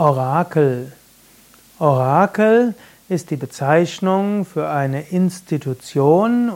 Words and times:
Orakel. 0.00 0.92
Orakel 1.78 2.74
ist 3.10 3.28
die 3.28 3.36
Bezeichnung 3.36 4.46
für 4.46 4.70
eine 4.70 5.02
Institution, 5.10 6.50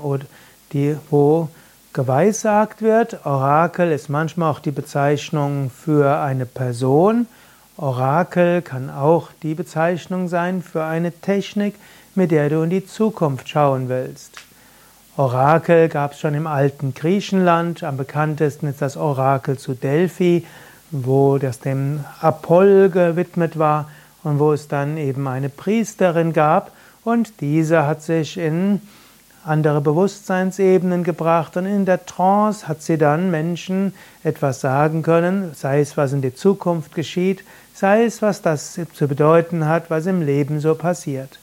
die, 0.73 0.97
wo 1.10 1.50
geweissagt 1.92 2.80
wird. 2.80 3.26
Orakel 3.26 3.92
ist 3.92 4.08
manchmal 4.08 4.50
auch 4.50 4.60
die 4.60 4.70
Bezeichnung 4.70 5.70
für 5.70 6.20
eine 6.20 6.46
Person. 6.46 7.26
Orakel 7.76 8.62
kann 8.62 8.89
auch 8.89 9.29
die 9.43 9.55
Bezeichnung 9.55 10.29
sein 10.29 10.63
für 10.63 10.85
eine 10.85 11.13
Technik, 11.13 11.75
mit 12.15 12.31
der 12.31 12.49
du 12.49 12.63
in 12.63 12.71
die 12.71 12.87
Zukunft 12.87 13.51
schauen 13.51 13.91
willst. 13.91 14.39
Orakel 15.19 15.91
gab 15.91 16.13
es 16.13 16.21
schon 16.21 16.33
im 16.33 16.47
alten 16.47 16.95
Griechenland. 16.95 17.83
Am 17.83 17.99
bekanntesten 17.99 18.69
ist 18.69 18.81
das 18.81 18.97
Orakel 18.97 19.59
zu 19.59 19.75
Delphi, 19.75 20.47
wo 20.91 21.39
das 21.39 21.61
dem 21.61 22.05
Apoll 22.21 22.91
gewidmet 22.91 23.59
war 23.59 23.89
und 24.23 24.38
wo 24.38 24.52
es 24.52 24.69
dann 24.69 24.97
eben 24.97 25.27
eine 25.29 25.48
Priesterin 25.48 26.33
gab 26.33 26.73
und 27.05 27.41
diese 27.41 27.87
hat 27.87 28.02
sich 28.02 28.38
in 28.38 28.80
andere 29.45 29.80
Bewusstseinsebenen 29.80 31.05
gebracht 31.05 31.57
und 31.57 31.66
in 31.66 31.84
der 31.84 32.07
Trance 32.07 32.66
hat 32.66 32.83
sie 32.83 32.97
dann 32.97 33.30
Menschen 33.30 33.93
etwas 34.23 34.60
sagen 34.60 35.02
können, 35.02 35.52
sei 35.55 35.80
es 35.80 35.97
was 35.97 36.12
in 36.12 36.23
der 36.23 36.34
Zukunft 36.34 36.95
geschieht, 36.95 37.45
sei 37.74 38.05
es 38.05 38.23
was 38.23 38.41
das 38.41 38.79
zu 38.95 39.09
bedeuten 39.09 39.66
hat, 39.66 39.91
was 39.91 40.07
im 40.07 40.23
Leben 40.23 40.60
so 40.60 40.74
passiert. 40.74 41.38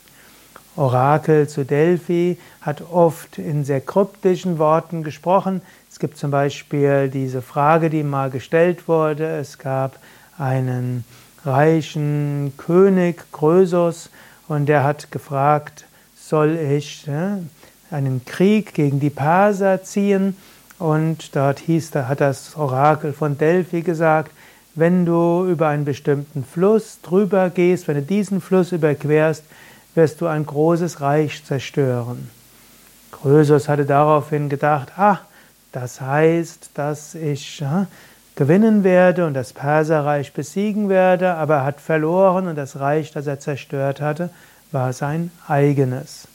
Orakel 0.75 1.49
zu 1.49 1.65
Delphi 1.65 2.37
hat 2.61 2.81
oft 2.91 3.37
in 3.37 3.65
sehr 3.65 3.81
kryptischen 3.81 4.57
Worten 4.57 5.03
gesprochen. 5.03 5.61
Es 5.89 5.99
gibt 5.99 6.17
zum 6.17 6.31
Beispiel 6.31 7.09
diese 7.09 7.41
Frage, 7.41 7.89
die 7.89 8.03
mal 8.03 8.29
gestellt 8.29 8.87
wurde. 8.87 9.37
Es 9.37 9.57
gab 9.57 9.99
einen 10.37 11.03
reichen 11.43 12.53
König 12.57 13.23
Krösus 13.31 14.09
und 14.47 14.67
der 14.67 14.83
hat 14.83 15.11
gefragt, 15.11 15.85
soll 16.15 16.57
ich 16.57 17.05
ne, 17.07 17.43
einen 17.89 18.23
Krieg 18.25 18.73
gegen 18.73 18.99
die 18.99 19.09
Perser 19.09 19.83
ziehen? 19.83 20.37
Und 20.79 21.35
dort 21.35 21.59
hieß, 21.59 21.91
da 21.91 22.07
hat 22.07 22.21
das 22.21 22.55
Orakel 22.55 23.13
von 23.13 23.37
Delphi 23.37 23.81
gesagt, 23.81 24.31
wenn 24.73 25.05
du 25.05 25.45
über 25.45 25.67
einen 25.67 25.85
bestimmten 25.85 26.43
Fluss 26.43 26.99
drüber 27.01 27.49
gehst, 27.49 27.87
wenn 27.87 27.95
du 27.95 28.01
diesen 28.01 28.41
Fluss 28.41 28.71
überquerst, 28.71 29.43
wirst 29.95 30.21
du 30.21 30.27
ein 30.27 30.45
großes 30.45 31.01
Reich 31.01 31.43
zerstören. 31.43 32.29
Krösus 33.11 33.67
hatte 33.67 33.85
daraufhin 33.85 34.49
gedacht, 34.49 34.93
ah, 34.97 35.19
das 35.71 36.01
heißt, 36.01 36.71
dass 36.73 37.15
ich 37.15 37.59
ja, 37.59 37.87
gewinnen 38.35 38.83
werde 38.83 39.25
und 39.25 39.33
das 39.33 39.53
Perserreich 39.53 40.33
besiegen 40.33 40.89
werde, 40.89 41.35
aber 41.35 41.55
er 41.57 41.63
hat 41.65 41.81
verloren 41.81 42.47
und 42.47 42.55
das 42.55 42.79
Reich, 42.79 43.11
das 43.11 43.27
er 43.27 43.39
zerstört 43.39 44.01
hatte, 44.01 44.29
war 44.71 44.93
sein 44.93 45.31
eigenes. 45.47 46.27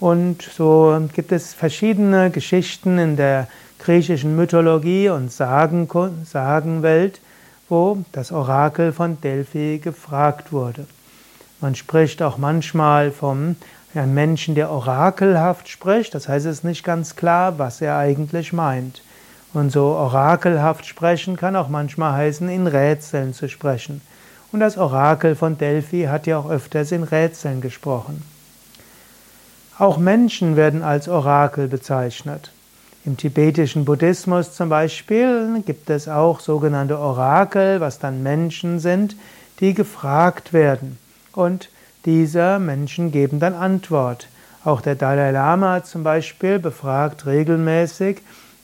Und 0.00 0.42
so 0.42 1.08
gibt 1.12 1.30
es 1.30 1.54
verschiedene 1.54 2.30
Geschichten 2.30 2.98
in 2.98 3.16
der 3.16 3.48
griechischen 3.78 4.34
Mythologie 4.34 5.08
und 5.10 5.30
Sagen, 5.30 5.88
Sagenwelt, 6.24 7.20
wo 7.68 7.98
das 8.12 8.32
Orakel 8.32 8.92
von 8.92 9.20
Delphi 9.20 9.78
gefragt 9.82 10.52
wurde. 10.52 10.86
Man 11.60 11.74
spricht 11.74 12.22
auch 12.22 12.38
manchmal 12.38 13.10
vom 13.10 13.56
einem 13.94 14.14
Menschen, 14.14 14.54
der 14.54 14.70
orakelhaft 14.70 15.68
spricht, 15.68 16.14
das 16.14 16.28
heißt, 16.28 16.46
es 16.46 16.58
ist 16.58 16.64
nicht 16.64 16.84
ganz 16.84 17.16
klar, 17.16 17.58
was 17.58 17.80
er 17.80 17.96
eigentlich 17.96 18.52
meint. 18.52 19.02
Und 19.52 19.70
so 19.70 19.86
orakelhaft 19.86 20.86
sprechen 20.86 21.36
kann 21.36 21.56
auch 21.56 21.68
manchmal 21.68 22.12
heißen, 22.12 22.48
in 22.48 22.66
Rätseln 22.66 23.34
zu 23.34 23.48
sprechen. 23.48 24.00
Und 24.52 24.60
das 24.60 24.78
Orakel 24.78 25.34
von 25.34 25.58
Delphi 25.58 26.04
hat 26.04 26.26
ja 26.26 26.38
auch 26.38 26.48
öfters 26.48 26.92
in 26.92 27.02
Rätseln 27.02 27.60
gesprochen. 27.60 28.22
Auch 29.76 29.98
Menschen 29.98 30.56
werden 30.56 30.82
als 30.82 31.08
Orakel 31.08 31.66
bezeichnet. 31.66 32.52
Im 33.04 33.16
tibetischen 33.16 33.84
Buddhismus 33.84 34.54
zum 34.54 34.68
Beispiel 34.68 35.62
gibt 35.64 35.90
es 35.90 36.06
auch 36.06 36.40
sogenannte 36.40 36.98
Orakel, 36.98 37.80
was 37.80 37.98
dann 37.98 38.22
Menschen 38.22 38.78
sind, 38.78 39.16
die 39.58 39.74
gefragt 39.74 40.52
werden. 40.52 40.98
Und 41.32 41.68
diese 42.04 42.58
Menschen 42.58 43.12
geben 43.12 43.40
dann 43.40 43.54
Antwort. 43.54 44.28
Auch 44.64 44.80
der 44.80 44.94
Dalai 44.94 45.30
Lama 45.30 45.84
zum 45.84 46.02
Beispiel 46.02 46.58
befragt 46.58 47.26
regelmäßig 47.26 48.18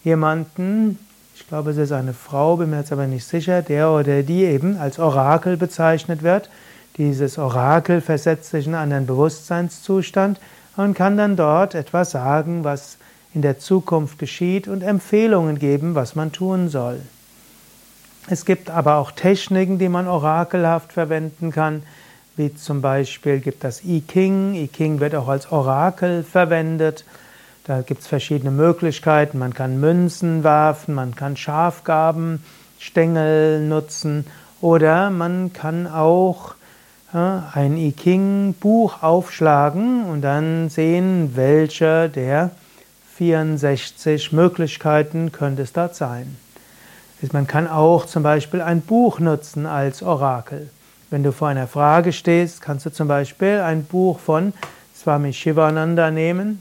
jemanden, 0.04 0.98
ich 1.34 1.46
glaube 1.48 1.70
es 1.70 1.76
ist 1.76 1.92
eine 1.92 2.14
Frau, 2.14 2.56
bin 2.56 2.70
mir 2.70 2.78
jetzt 2.78 2.92
aber 2.92 3.06
nicht 3.06 3.26
sicher, 3.26 3.62
der 3.62 3.90
oder 3.90 4.22
die 4.22 4.44
eben 4.44 4.78
als 4.78 4.98
Orakel 4.98 5.56
bezeichnet 5.56 6.22
wird. 6.22 6.50
Dieses 6.96 7.38
Orakel 7.38 8.00
versetzt 8.00 8.50
sich 8.50 8.66
in 8.66 8.74
einen 8.74 9.06
Bewusstseinszustand 9.06 10.40
und 10.76 10.94
kann 10.94 11.16
dann 11.16 11.36
dort 11.36 11.74
etwas 11.74 12.10
sagen, 12.10 12.64
was 12.64 12.96
in 13.34 13.42
der 13.42 13.58
Zukunft 13.58 14.18
geschieht 14.18 14.66
und 14.66 14.82
Empfehlungen 14.82 15.58
geben, 15.58 15.94
was 15.94 16.14
man 16.14 16.32
tun 16.32 16.68
soll. 16.68 17.00
Es 18.28 18.44
gibt 18.44 18.70
aber 18.70 18.96
auch 18.96 19.12
Techniken, 19.12 19.78
die 19.78 19.88
man 19.88 20.08
orakelhaft 20.08 20.92
verwenden 20.92 21.52
kann 21.52 21.82
wie 22.36 22.54
zum 22.54 22.82
Beispiel 22.82 23.40
gibt 23.40 23.64
das 23.64 23.82
I 23.84 24.02
Ching. 24.06 24.54
I 24.54 24.68
Ching 24.68 25.00
wird 25.00 25.14
auch 25.14 25.28
als 25.28 25.50
Orakel 25.50 26.22
verwendet. 26.22 27.04
Da 27.64 27.82
gibt 27.82 28.02
es 28.02 28.06
verschiedene 28.06 28.50
Möglichkeiten. 28.50 29.38
Man 29.38 29.54
kann 29.54 29.80
Münzen 29.80 30.44
werfen, 30.44 30.94
man 30.94 31.16
kann 31.16 31.36
Schafgaben, 31.36 32.44
Stängel 32.78 33.66
nutzen 33.66 34.26
oder 34.60 35.10
man 35.10 35.52
kann 35.52 35.86
auch 35.86 36.54
ein 37.12 37.76
I 37.76 37.92
Ching 37.92 38.54
Buch 38.60 39.02
aufschlagen 39.02 40.04
und 40.04 40.20
dann 40.22 40.68
sehen, 40.68 41.32
welche 41.34 42.10
der 42.10 42.50
64 43.16 44.32
Möglichkeiten 44.32 45.32
könnte 45.32 45.62
es 45.62 45.72
dort 45.72 45.94
sein. 45.94 46.36
Man 47.32 47.46
kann 47.46 47.66
auch 47.66 48.04
zum 48.04 48.22
Beispiel 48.22 48.60
ein 48.60 48.82
Buch 48.82 49.20
nutzen 49.20 49.64
als 49.64 50.02
Orakel. 50.02 50.68
Wenn 51.08 51.22
du 51.22 51.30
vor 51.30 51.46
einer 51.46 51.68
Frage 51.68 52.12
stehst, 52.12 52.60
kannst 52.60 52.84
du 52.84 52.90
zum 52.90 53.06
Beispiel 53.06 53.60
ein 53.60 53.84
Buch 53.84 54.18
von 54.18 54.52
Swami 54.92 55.32
Shivananda 55.32 56.10
nehmen. 56.10 56.60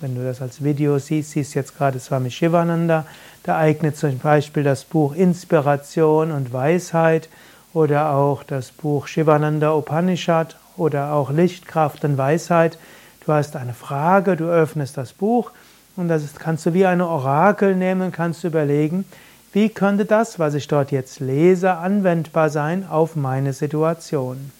Wenn 0.00 0.14
du 0.14 0.24
das 0.24 0.40
als 0.40 0.64
Video 0.64 0.98
siehst, 0.98 1.32
siehst 1.32 1.54
du 1.54 1.58
jetzt 1.58 1.76
gerade 1.76 2.00
Swami 2.00 2.30
Shivananda. 2.30 3.04
Da 3.42 3.58
eignet 3.58 3.98
zum 3.98 4.18
Beispiel 4.18 4.62
das 4.62 4.84
Buch 4.84 5.14
Inspiration 5.14 6.32
und 6.32 6.54
Weisheit 6.54 7.28
oder 7.74 8.14
auch 8.14 8.44
das 8.44 8.72
Buch 8.72 9.08
Shivananda 9.08 9.74
Upanishad 9.74 10.56
oder 10.78 11.12
auch 11.12 11.30
Lichtkraft 11.30 12.02
und 12.06 12.16
Weisheit. 12.16 12.78
Du 13.26 13.32
hast 13.34 13.56
eine 13.56 13.74
Frage, 13.74 14.36
du 14.36 14.46
öffnest 14.46 14.96
das 14.96 15.12
Buch 15.12 15.50
und 15.96 16.08
das 16.08 16.22
kannst 16.36 16.64
du 16.64 16.72
wie 16.72 16.86
eine 16.86 17.06
Orakel 17.06 17.76
nehmen 17.76 18.10
kannst 18.10 18.42
überlegen, 18.44 19.04
wie 19.52 19.68
könnte 19.68 20.06
das, 20.06 20.38
was 20.38 20.54
ich 20.54 20.66
dort 20.66 20.92
jetzt 20.92 21.20
lese, 21.20 21.74
anwendbar 21.74 22.48
sein 22.48 22.86
auf 22.88 23.16
meine 23.16 23.52
Situation? 23.52 24.50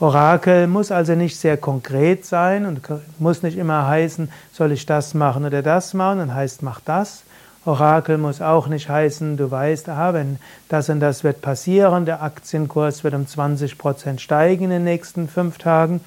Orakel 0.00 0.66
muss 0.66 0.90
also 0.90 1.14
nicht 1.14 1.36
sehr 1.36 1.56
konkret 1.56 2.26
sein 2.26 2.66
und 2.66 2.80
muss 3.20 3.44
nicht 3.44 3.56
immer 3.56 3.86
heißen, 3.86 4.28
soll 4.52 4.72
ich 4.72 4.84
das 4.84 5.14
machen 5.14 5.44
oder 5.44 5.62
das 5.62 5.94
machen, 5.94 6.18
dann 6.18 6.34
heißt, 6.34 6.64
mach 6.64 6.80
das. 6.80 7.22
Orakel 7.64 8.18
muss 8.18 8.42
auch 8.42 8.66
nicht 8.66 8.88
heißen, 8.88 9.36
du 9.36 9.48
weißt, 9.48 9.88
aha, 9.88 10.14
wenn 10.14 10.40
das 10.68 10.88
und 10.88 10.98
das 10.98 11.22
wird 11.22 11.40
passieren, 11.40 12.04
der 12.04 12.20
Aktienkurs 12.20 13.04
wird 13.04 13.14
um 13.14 13.28
20 13.28 13.78
Prozent 13.78 14.20
steigen 14.20 14.64
in 14.64 14.70
den 14.70 14.84
nächsten 14.84 15.28
fünf 15.28 15.58
Tagen. 15.58 16.00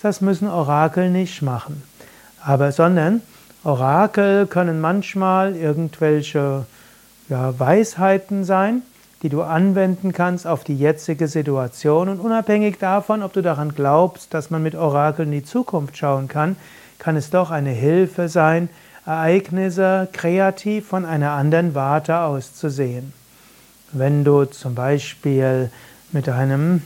Das 0.00 0.20
müssen 0.20 0.46
Orakel 0.46 1.10
nicht 1.10 1.42
machen. 1.42 1.82
Aber, 2.40 2.70
sondern 2.70 3.22
Orakel 3.64 4.46
können 4.46 4.80
manchmal 4.80 5.56
irgendwelche 5.56 6.66
ja, 7.28 7.58
Weisheiten 7.58 8.44
sein, 8.44 8.82
die 9.22 9.28
du 9.28 9.42
anwenden 9.42 10.12
kannst 10.12 10.46
auf 10.46 10.64
die 10.64 10.76
jetzige 10.76 11.28
Situation. 11.28 12.08
Und 12.08 12.20
unabhängig 12.20 12.78
davon, 12.78 13.22
ob 13.22 13.32
du 13.32 13.42
daran 13.42 13.74
glaubst, 13.74 14.34
dass 14.34 14.50
man 14.50 14.62
mit 14.62 14.74
Orakeln 14.74 15.32
in 15.32 15.40
die 15.40 15.44
Zukunft 15.44 15.96
schauen 15.96 16.28
kann, 16.28 16.56
kann 16.98 17.16
es 17.16 17.30
doch 17.30 17.50
eine 17.50 17.70
Hilfe 17.70 18.28
sein, 18.28 18.68
Ereignisse 19.06 20.08
kreativ 20.12 20.88
von 20.88 21.04
einer 21.04 21.32
anderen 21.32 21.74
Warte 21.74 22.20
aus 22.20 22.54
zu 22.54 22.70
sehen. 22.70 23.12
Wenn 23.92 24.24
du 24.24 24.44
zum 24.46 24.74
Beispiel 24.74 25.70
mit 26.12 26.28
einem 26.28 26.82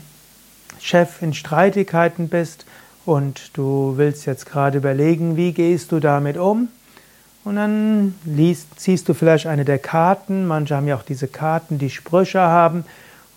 Chef 0.81 1.23
in 1.23 1.35
Streitigkeiten 1.35 2.29
bist 2.29 2.67
und 3.07 3.57
du 3.57 3.95
willst 3.97 4.27
jetzt 4.27 4.47
gerade 4.47 4.79
überlegen, 4.79 5.37
wie 5.37 5.53
gehst 5.53 5.93
du 5.93 6.01
damit 6.01 6.37
um, 6.37 6.69
und 7.49 7.57
dann 7.57 8.15
liest, 8.27 8.79
ziehst 8.79 9.09
du 9.09 9.15
vielleicht 9.15 9.47
eine 9.47 9.65
der 9.65 9.79
Karten. 9.79 10.47
Manche 10.47 10.77
haben 10.77 10.87
ja 10.87 10.97
auch 10.97 11.03
diese 11.03 11.29
Karten, 11.29 11.79
die 11.79 11.89
Sprüche 11.89 12.41
haben. 12.41 12.85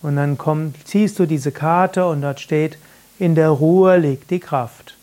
Und 0.01 0.17
dann 0.17 0.37
komm, 0.37 0.73
ziehst 0.83 1.17
du 1.17 1.25
diese 1.25 1.53
Karte 1.53 2.05
und 2.05 2.21
dort 2.21 2.41
steht, 2.41 2.77
in 3.19 3.35
der 3.35 3.47
Ruhe 3.47 3.95
liegt 3.97 4.29
die 4.29 4.41
Kraft. 4.41 4.97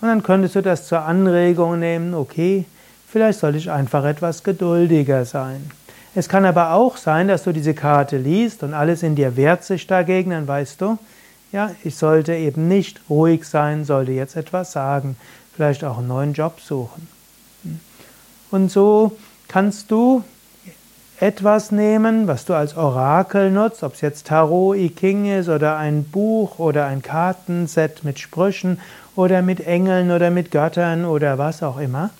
Und 0.00 0.06
dann 0.06 0.22
könntest 0.22 0.54
du 0.54 0.62
das 0.62 0.86
zur 0.86 1.02
Anregung 1.02 1.80
nehmen, 1.80 2.14
okay, 2.14 2.66
vielleicht 3.08 3.40
soll 3.40 3.56
ich 3.56 3.68
einfach 3.68 4.04
etwas 4.04 4.44
geduldiger 4.44 5.24
sein. 5.24 5.68
Es 6.14 6.28
kann 6.28 6.44
aber 6.44 6.72
auch 6.72 6.98
sein, 6.98 7.26
dass 7.26 7.42
du 7.42 7.52
diese 7.52 7.74
Karte 7.74 8.16
liest 8.16 8.62
und 8.62 8.74
alles 8.74 9.02
in 9.02 9.16
dir 9.16 9.36
wehrt 9.36 9.64
sich 9.64 9.88
dagegen, 9.88 10.30
dann 10.30 10.46
weißt 10.46 10.80
du, 10.80 10.98
ja, 11.50 11.72
ich 11.82 11.96
sollte 11.96 12.32
eben 12.34 12.68
nicht 12.68 13.00
ruhig 13.10 13.44
sein, 13.44 13.84
sollte 13.84 14.12
jetzt 14.12 14.36
etwas 14.36 14.70
sagen, 14.70 15.16
vielleicht 15.56 15.82
auch 15.82 15.98
einen 15.98 16.06
neuen 16.06 16.32
Job 16.32 16.60
suchen. 16.60 17.15
Und 18.50 18.70
so 18.70 19.16
kannst 19.48 19.90
du 19.90 20.22
etwas 21.18 21.72
nehmen, 21.72 22.26
was 22.26 22.44
du 22.44 22.54
als 22.54 22.76
Orakel 22.76 23.50
nutzt, 23.50 23.82
ob 23.82 23.94
es 23.94 24.02
jetzt 24.02 24.26
Tarot 24.26 24.76
I 24.76 24.90
King 24.90 25.24
ist 25.38 25.48
oder 25.48 25.76
ein 25.76 26.04
Buch 26.04 26.58
oder 26.58 26.86
ein 26.86 27.02
Kartenset 27.02 28.04
mit 28.04 28.18
Sprüchen 28.18 28.78
oder 29.14 29.40
mit 29.40 29.66
Engeln 29.66 30.10
oder 30.10 30.30
mit 30.30 30.50
Göttern 30.50 31.06
oder 31.06 31.38
was 31.38 31.62
auch 31.62 31.78
immer. 31.78 32.10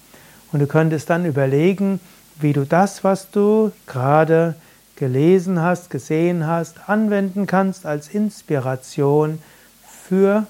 Und 0.52 0.60
du 0.60 0.66
könntest 0.66 1.10
dann 1.10 1.26
überlegen, 1.26 2.00
wie 2.40 2.52
du 2.54 2.64
das, 2.64 3.04
was 3.04 3.30
du 3.30 3.72
gerade 3.86 4.54
gelesen 4.96 5.60
hast, 5.60 5.90
gesehen 5.90 6.46
hast, 6.46 6.88
anwenden 6.88 7.46
kannst 7.46 7.84
als 7.84 8.08
Inspiration 8.08 9.40
für 9.86 10.46